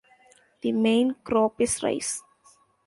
[0.61, 2.23] The main crop is rice.